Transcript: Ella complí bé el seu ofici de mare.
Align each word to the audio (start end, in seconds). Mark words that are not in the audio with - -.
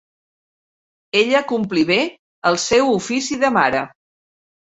Ella 1.19 1.41
complí 1.51 1.83
bé 1.91 1.99
el 2.51 2.57
seu 2.63 2.89
ofici 2.95 3.39
de 3.45 3.51
mare. 3.59 3.83